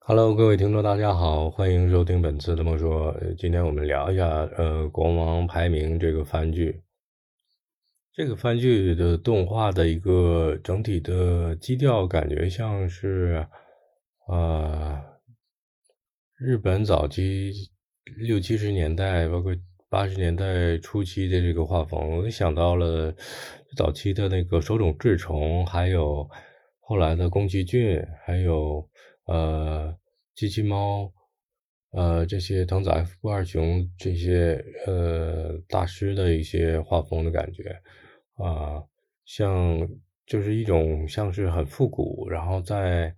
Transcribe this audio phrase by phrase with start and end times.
[0.00, 3.14] Hello，各位听众，大家好，欢迎收听本次的莫说。
[3.36, 4.26] 今天我们聊一下，
[4.56, 6.82] 呃，《国王排名》这个番剧。
[8.14, 13.46] 这个番剧的动画的一个整体的基调，感觉像是，
[14.28, 14.98] 呃，
[16.38, 17.52] 日本早期
[18.16, 19.54] 六七十年代，包括
[19.90, 22.16] 八十年代初期的这个画风。
[22.16, 23.14] 我想到了
[23.76, 26.26] 早期的那个手冢治虫，还有
[26.80, 28.88] 后来的宫崎骏，还有。
[29.28, 29.94] 呃，
[30.34, 31.12] 机器猫，
[31.90, 37.78] 呃，这些藤子 F 不二雄这些呃大师的一些画风的感觉，
[38.36, 38.82] 啊，
[39.26, 39.86] 像
[40.26, 43.14] 就是一种像是很复古，然后在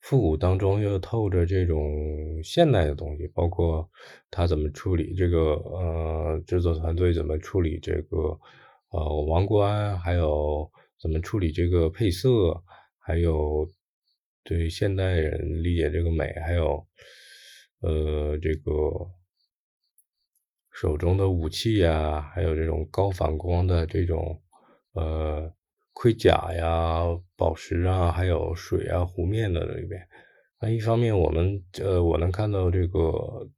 [0.00, 1.82] 复古当中又透着这种
[2.44, 3.88] 现代的东西，包括
[4.30, 8.38] 他怎么处理这个呃制作团队怎么处理这个
[8.90, 10.70] 呃王冠，还有
[11.00, 12.62] 怎么处理这个配色，
[12.98, 13.66] 还有。
[14.48, 16.86] 对现代人理解这个美，还有，
[17.80, 18.70] 呃，这个
[20.70, 24.40] 手中的武器呀，还有这种高反光的这种，
[24.92, 25.52] 呃，
[25.92, 27.02] 盔甲呀、
[27.34, 30.00] 宝石啊，还有水啊、湖面的里边。
[30.60, 33.50] 那一方面，我们呃，我能看到这个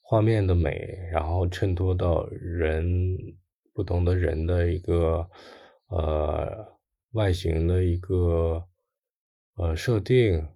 [0.00, 3.14] 画面的美，然后衬托到人
[3.74, 5.28] 不同的人的一个
[5.88, 6.66] 呃
[7.12, 8.66] 外形的一个。
[9.56, 10.48] 呃，设定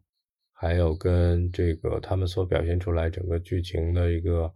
[0.53, 4.55] 还有跟这个他们所表现出来整个剧情的一个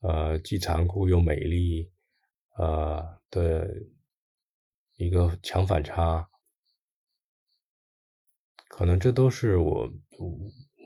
[0.00, 1.90] 呃既残酷又美丽
[2.58, 3.66] 呃的
[4.96, 6.28] 一个强反差，
[8.68, 9.90] 可能这都是我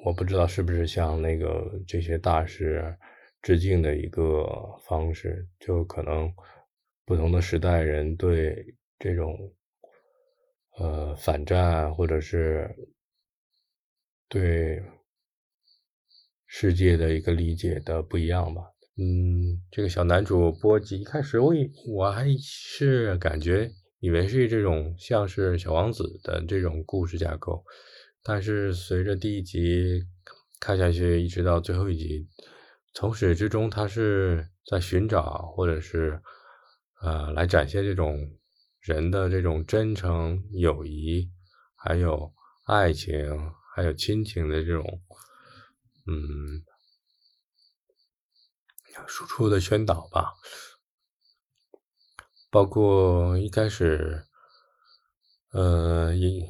[0.04, 2.96] 我不知道是不是向那个这些大师
[3.40, 4.46] 致敬的一个
[4.86, 6.32] 方式，就可能
[7.04, 9.36] 不同的时代人对这种。
[10.78, 12.74] 呃，反战或者是
[14.26, 14.82] 对
[16.46, 18.62] 世界的一个理解的不一样吧。
[18.96, 27.62] 嗯，这个小男主波吉一开始我以我还是感觉以为是这种像是小王子的这种故事架构，
[28.22, 30.02] 但是随着第一集
[30.58, 32.27] 看下去，一直到最后一集，
[32.94, 36.18] 从始至终他是在寻找或者是
[37.02, 38.18] 呃来展现这种。
[38.82, 41.30] 人的这种真诚、友谊，
[41.76, 42.34] 还有
[42.64, 45.00] 爱情，还有亲情的这种，
[46.06, 46.64] 嗯，
[49.06, 50.34] 输出的宣导吧。
[52.50, 54.26] 包括一开始，
[55.52, 56.44] 呃，一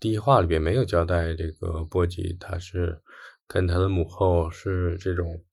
[0.00, 3.02] 第一话里边没有交代这个波吉，他是
[3.46, 5.44] 跟他的母后是这种，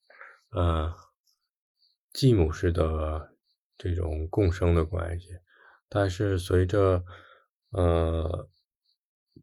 [0.51, 0.95] 呃，
[2.13, 3.35] 继母式的
[3.77, 5.27] 这种共生的关系。
[5.89, 7.03] 但是随着，
[7.69, 8.49] 呃，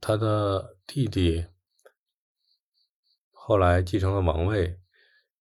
[0.01, 1.47] 他的弟弟
[3.31, 4.79] 后来继承了王位，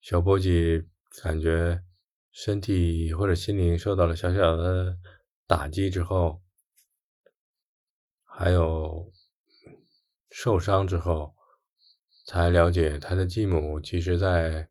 [0.00, 0.86] 小波吉
[1.22, 1.82] 感觉
[2.32, 4.98] 身体或者心灵受到了小小的
[5.46, 6.42] 打击之后，
[8.24, 9.12] 还有
[10.30, 11.34] 受伤之后，
[12.26, 14.68] 才了解他的继母其实在。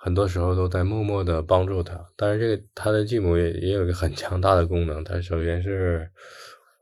[0.00, 6.08] 很多时候都在默默的帮助他，但是这个他的继母也也有一个很强大的功能，他首先是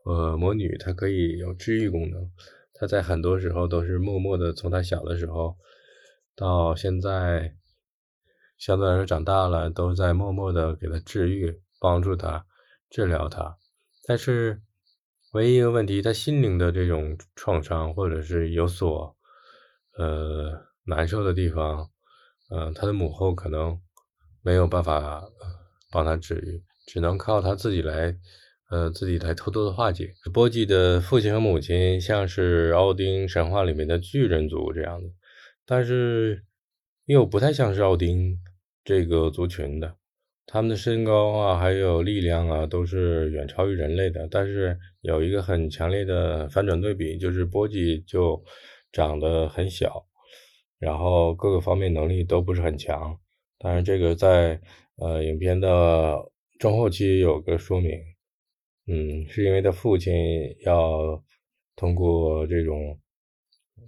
[0.05, 2.29] 呃魔女，她可以有治愈功能，
[2.75, 5.57] 她在很多时候都是默默的，从他小的时候
[6.35, 7.55] 到现在
[8.59, 12.45] 相对来说长大了，都在默默的给他治愈，帮助他
[12.91, 13.57] 治疗他。
[14.05, 14.61] 但是
[15.33, 19.17] 唯一一个问题，他心灵的这种创伤或者是有所
[19.97, 21.89] 呃难受的地方。
[22.49, 23.79] 呃，他的母后可能
[24.41, 25.23] 没有办法
[25.91, 28.15] 帮他治愈，只能靠他自己来，
[28.69, 30.13] 呃，自己来偷偷的化解。
[30.33, 35.09] 波吉的父亲和母亲像是奥丁神话里面的巨人族这样的，
[35.65, 36.43] 但是
[37.05, 38.37] 又不太像是奥丁
[38.83, 39.95] 这个族群的。
[40.49, 44.25] 他们的身高啊，还有力量啊，都是远超于人类的。
[44.31, 48.41] 但是有一个很强烈的反转对比，就是波吉就
[48.93, 50.05] 长得很小。
[50.79, 53.19] 然后各个方面能力都不是很强，
[53.57, 54.59] 当然这个在
[54.97, 56.17] 呃影片的
[56.59, 57.99] 中后期有个说明，
[58.85, 60.13] 嗯，是因为他父亲
[60.65, 61.23] 要
[61.75, 62.99] 通过这种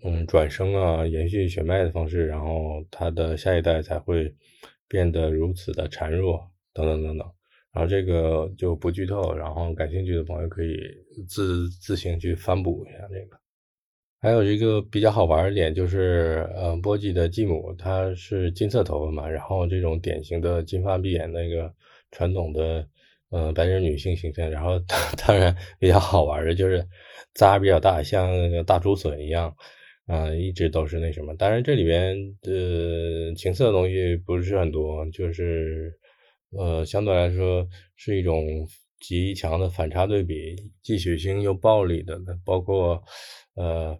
[0.03, 4.33] 嗯转生啊延续血脉的方式，然后他的下一代才会
[4.88, 7.31] 变得如此的孱弱等等等等，
[7.71, 10.77] 然后这个就不剧透，然后感兴趣的朋友可以
[11.27, 13.39] 自自行去翻补一下这个。
[14.21, 21.74] 还有一个比较好玩的点就是，呃，波吉的继母她是金色头发嘛，然后这种典型的金发碧眼那个
[22.12, 22.88] 传统的，
[23.30, 24.50] 呃，白人女性形象。
[24.51, 24.80] 然后
[25.25, 26.86] 当 然比较好玩的就是，
[27.33, 29.56] 渣比较大，像那个大竹笋一样。
[30.06, 31.36] 啊，一直都是那什么。
[31.36, 35.94] 当然，这里边的情色的东西不是很多，就是
[36.57, 38.44] 呃，相对来说是一种
[39.00, 43.00] 极强的反差对比，既血腥又暴力的，包括
[43.54, 43.95] 呃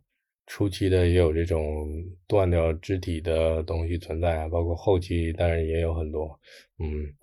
[0.50, 1.88] 初期的也有这种
[2.28, 6.38] 断掉肢体的东西存在，包括后期当然也有很多，
[6.80, 7.14] 嗯。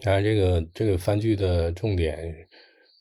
[0.00, 2.48] 当然，这个这个番剧的重点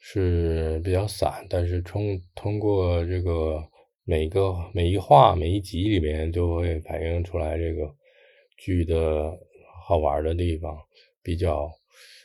[0.01, 3.63] 是比较散，但是通通过这个
[4.03, 7.95] 每个每一话每一集里面，就会反映出来这个
[8.57, 9.31] 剧的
[9.87, 10.77] 好玩的地方，
[11.25, 11.69] 比较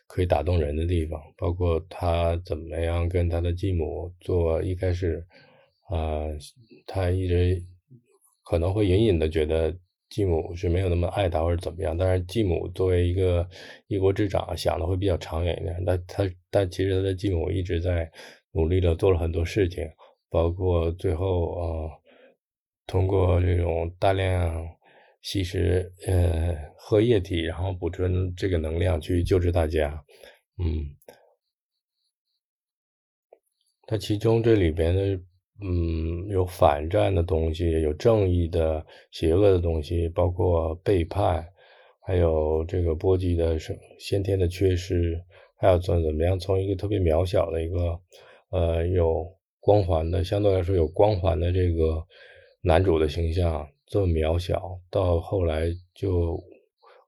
[0.06, 5.26] 可以打动人的地方，包括他怎么样跟他的继母做一开始，
[5.88, 6.26] 啊，
[6.87, 7.61] 他一直
[8.44, 9.75] 可能会隐隐的觉得。
[10.12, 13.49] 继母是没有那么爱他或者怎么样，但是继母作为一个
[13.87, 15.81] 一国之长，想的会比较长远一点。
[15.87, 18.11] 但他但其实他的继母一直在
[18.50, 19.88] 努力的做了很多事情，
[20.29, 21.91] 包括最后呃
[22.88, 24.69] 通过这种大量
[25.22, 30.05] 吸食呃喝液体，然后补充这个能量去救治大家。
[30.58, 30.84] 嗯，
[33.87, 35.20] 他其中这里边的。
[35.62, 41.46] 嗯，有反战的东西，有正义的、邪恶的东西，包括背叛，
[42.00, 43.58] 还有这个波及的
[43.99, 45.22] 先天的缺失，
[45.58, 48.00] 还有怎怎么样从一个特别渺小的一个
[48.49, 52.02] 呃有光环的，相对来说有光环的这个
[52.62, 56.43] 男主的形象这么渺小，到后来就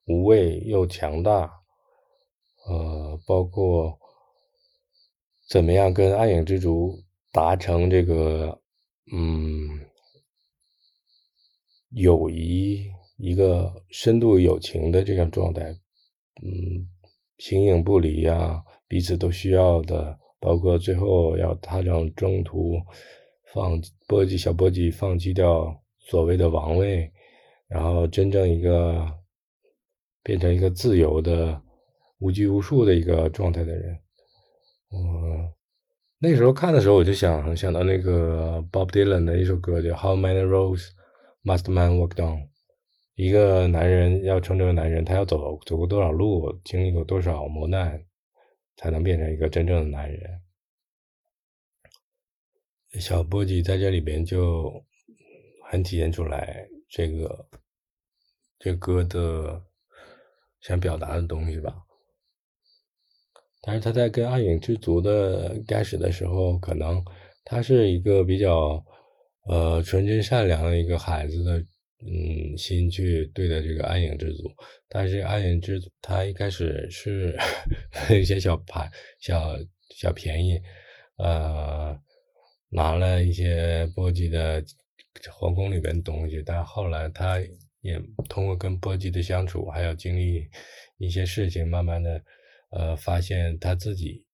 [0.04, 1.50] 无畏又强大，
[2.66, 3.98] 呃，包括
[5.48, 7.02] 怎么样跟暗影之族。
[7.34, 8.60] 达成这个，
[9.10, 9.80] 嗯，
[11.92, 15.62] 友谊一个深度友情的这样状态，
[16.42, 16.86] 嗯，
[17.38, 22.74] 形影不离啊，彼此都需要的，包括最后要踏上征途，
[23.54, 27.10] 放波及小波及放弃掉所谓的王位，
[27.68, 29.06] 然后真正一个
[30.22, 31.60] 变成一个自由的、
[32.18, 33.98] 无拘无束的一个状态的人，
[34.92, 35.52] 嗯。
[36.24, 40.90] 那时候看的时候，我就想想到那个 Bob Dylan 的一首歌，叫《How Many Roads
[41.42, 42.38] Must Man Walk Down》。
[43.16, 48.00] 一个男人要成为男人，他要走走过多少路，经历过多少磨难，
[48.76, 50.40] 才能变成一个真正的男人？
[53.00, 54.72] 小波吉在这里边就
[55.72, 57.48] 很体现出来这个
[58.58, 59.64] 这歌的
[60.60, 61.74] 想表达的东西吧。
[63.62, 67.02] 但是他在跟暗影之族的开始的时候，可能
[67.42, 68.84] 他是一个比较
[69.48, 71.58] 呃纯真善良的一个孩子的
[72.04, 74.52] 嗯心去对待这个暗影之族。
[74.90, 77.34] 但是暗影之族他一开始是
[78.14, 78.90] 一些小牌
[79.20, 79.56] 小
[79.96, 80.60] 小便宜，
[81.16, 81.98] 呃
[82.68, 84.62] 拿了一些波及的
[85.32, 87.38] 皇宫里边的东西，但后来他
[87.80, 90.48] 也通过跟波吉的相处，还有经历
[90.98, 92.22] 一些事情，慢慢的。
[92.74, 94.24] 呃，发现他自己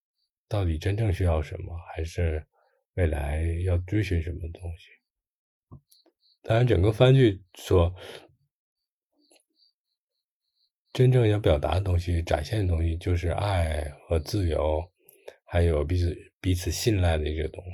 [0.48, 2.46] 到底真正需要什么，还是
[2.94, 5.78] 未来要追寻什么东西？
[6.42, 7.92] 当然，整个番剧所
[10.92, 14.88] 真正要表达的东西、展现的东西，就是爱和自由，
[15.44, 17.64] 还有彼此彼此信赖的这种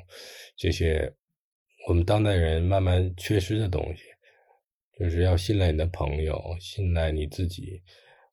[0.56, 1.14] 这些
[1.88, 4.02] 我们当代人慢慢缺失的东西，
[4.98, 7.82] 就是要信赖你的朋友，信赖你自己，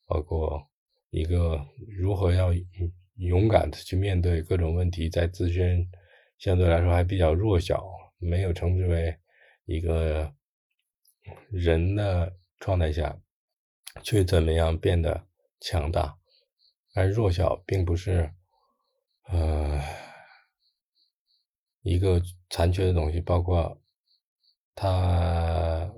[0.05, 0.67] 包括。
[1.13, 2.53] 一个如何要
[3.15, 5.85] 勇敢的去面对各种问题，在自身
[6.37, 7.85] 相对来说还比较弱小，
[8.17, 9.13] 没有称之为
[9.65, 10.33] 一个
[11.49, 13.21] 人的状态下，
[14.01, 15.27] 去怎么样变得
[15.59, 16.17] 强大？
[16.95, 18.31] 而弱小并不是
[19.27, 19.83] 呃
[21.81, 23.81] 一个残缺的东西，包括
[24.75, 25.93] 他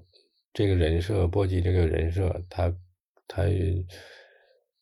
[0.54, 2.76] 这个人设，波吉这个人设，他
[3.28, 3.44] 他。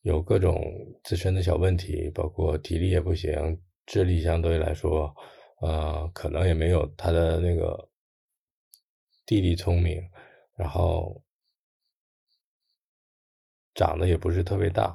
[0.03, 0.60] 有各种
[1.03, 5.15] 自身的小问题，包括体力也不行，智力相对来说，
[5.60, 7.88] 呃，可能也没有他的那个
[9.27, 10.01] 弟弟聪明，
[10.55, 11.24] 然后
[13.75, 14.91] 长得也不是特别大，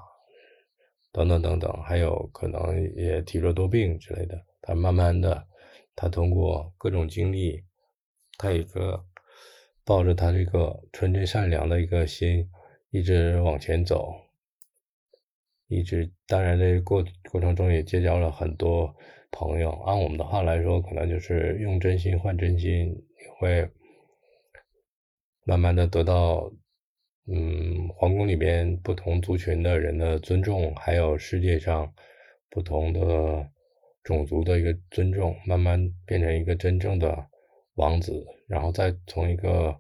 [1.13, 4.45] 等等等等，还有可能也体弱多病之类的。
[4.61, 5.47] 他慢慢的，
[5.97, 7.65] 他通过各种经历，
[8.39, 9.05] 他一个
[9.85, 12.49] 抱着他这个纯真善良的一个心，
[12.91, 14.13] 一直往前走。
[15.69, 18.95] 一直，当然，这过过程中也结交了很多
[19.33, 19.73] 朋友。
[19.85, 23.69] 按我们的话来说，可能就是用真心换真心，你会
[25.43, 26.53] 慢慢的得到，
[27.27, 31.93] 嗯，皇宫里边不同族群的人的尊重，还有世界上
[32.49, 33.51] 不同的
[34.07, 37.27] 种族的一个尊重，慢慢变成一个真正的
[37.75, 39.77] 王子，然后再从一个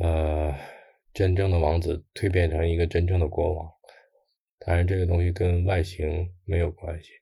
[0.00, 0.52] 呃
[1.14, 3.70] 真正的王子蜕变成一个真正的国王。
[4.58, 7.12] 当然，这个东西跟外形没有关系，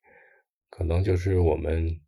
[0.71, 2.01] 可能就是我们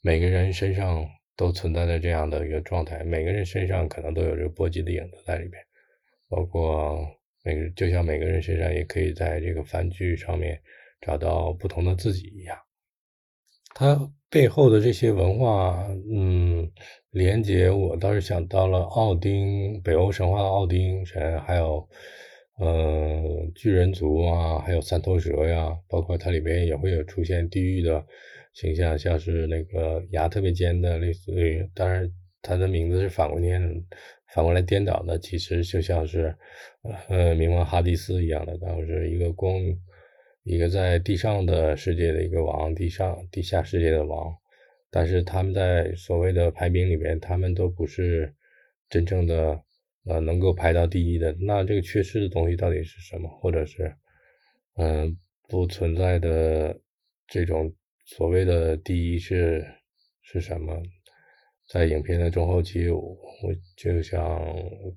[0.00, 1.04] 每个人身上
[1.36, 5.60] 都存在着这样的一个状态，每个人身上可能都有这个波吉的影子在里边，
[6.28, 6.96] 包括
[7.42, 10.62] 每个就像每个人身上也可以在这个番剧上面
[11.00, 12.56] 找到不同的自己一样。
[13.74, 16.70] 它背后的这些文化，嗯，
[17.10, 21.88] 连接我倒是想到了奥丁，北欧神话的奥丁神，还有。
[22.58, 23.22] 呃，
[23.56, 28.04] 巨人族啊，还有三头蛇呀，包括它里面也会有出现地狱的
[28.52, 32.08] 形象，像是那个牙特别尖的，类似于，当然
[32.40, 33.60] 它的名字是反过念，
[34.32, 36.36] 反过来颠倒的，其实就像是
[37.08, 39.58] 呃冥王哈迪斯一样的，然后是一个光，
[40.44, 44.34] 一个在地上的世界的一个王，地上地下世界的王，
[44.90, 48.34] 但是他们在所谓的排名里面，他们都不是
[48.88, 49.62] 真正的。
[50.04, 53.28] 呃，能够排到第一的，那这个缺失的东西到底是什么？
[53.38, 53.94] 或者是，
[54.74, 56.76] 嗯，不存在的
[57.28, 57.72] 这种
[58.04, 59.64] 所谓的第一是
[60.22, 60.76] 是什么？
[61.68, 63.06] 在影片的中后期，我
[63.76, 64.44] 就想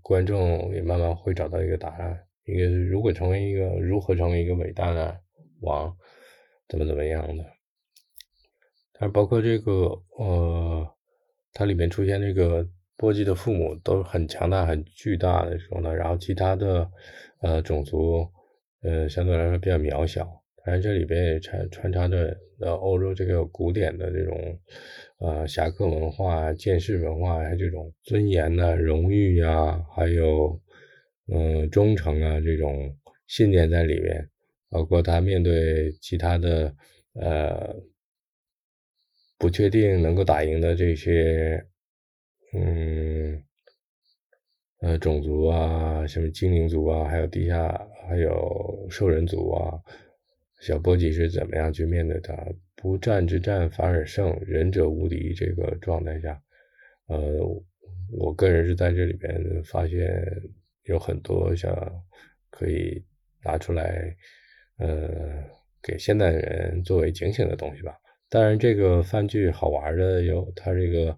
[0.02, 5.16] 观众也慢慢会找到一个答案：一个如果成为一个如何成为一个伟大的
[5.62, 5.96] 王，
[6.68, 7.46] 怎么怎么样的？
[9.00, 10.88] 但包括这个，呃，
[11.54, 12.68] 它里面出现这个。
[12.98, 16.90] 波吉的父母都很强大、很巨大的时候呢，然后其他的
[17.42, 18.26] 呃种族
[18.84, 20.26] 呃相对来说比较渺小，
[20.64, 24.58] 但是这里边也穿穿插着呃欧洲这个古典的这种
[25.20, 30.58] 呃侠客文化、剑士文化，还有这种尊严呐、荣誉呀，还有
[31.28, 32.98] 嗯忠诚啊这种
[33.28, 34.30] 信念在里面，
[34.76, 36.76] 包括他面对其他的
[37.14, 37.74] 呃
[39.38, 41.66] 不确定能够打赢的这些。
[42.54, 43.42] 嗯，
[44.80, 49.80] 呃，种族啊，什么精灵族啊，还有地下，还有兽人族啊，
[50.62, 52.34] 小波吉是怎么样去面对他？
[52.76, 56.42] 不战之战反而胜，仁者无敌这个状态下，
[57.08, 57.20] 呃，
[58.12, 60.26] 我个人是在这里边发现
[60.84, 61.74] 有很多像
[62.50, 63.04] 可以
[63.44, 64.16] 拿出来，
[64.78, 65.44] 呃，
[65.82, 67.98] 给现代人作为警醒的东西吧。
[68.30, 71.18] 当然，这个番剧好玩的有它这个。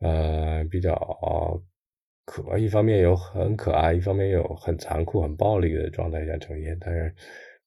[0.00, 0.92] 呃，比较
[2.26, 6.76] 可，一方面有很可爱，一方面有很残酷、很暴力的状态下呈现。
[6.78, 7.14] 但是，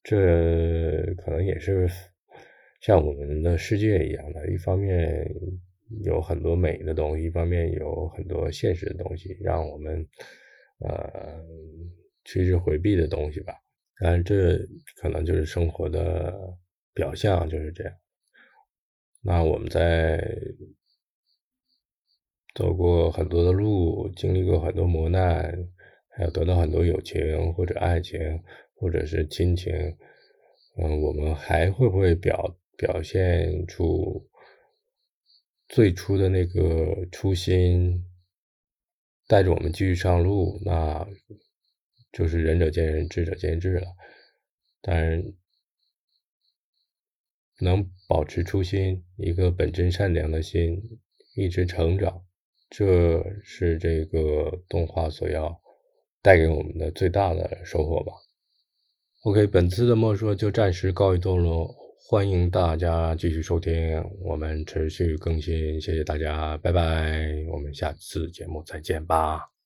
[0.03, 1.89] 这可能也是
[2.79, 5.25] 像我们的世界一样的，一方面
[6.03, 10.05] 有很多美的东西，一方面有很多现实的东西，让我们
[10.79, 11.41] 呃
[12.23, 13.55] 趋之回避的东西吧。
[13.99, 14.57] 当然，这
[14.95, 16.57] 可能就是生活的
[16.93, 17.93] 表象，就是这样。
[19.21, 20.21] 那我们在。
[22.55, 25.69] 走过很多的路，经历过很多磨难，
[26.09, 28.19] 还有得到很多友情或者爱情，
[28.73, 29.71] 或者是亲情。
[30.75, 34.27] 嗯，我们还会不会表表现出
[35.67, 38.03] 最初的那个初心，
[39.27, 40.59] 带着我们继续上路？
[40.65, 41.07] 那
[42.17, 43.85] 就是仁者见仁，智者见智了。
[44.81, 45.23] 当然，
[47.59, 50.81] 能保持初心，一个本真善良的心，
[51.35, 52.23] 一直成长。
[52.71, 55.61] 这是这个动画所要
[56.23, 58.13] 带给我们的最大的收获吧。
[59.21, 61.71] OK，本次的莫说就暂时告一段落，
[62.09, 69.56] 欢迎大家继续收听，我们持续更新，谢谢大家，拜拜，我们下次节目再见吧。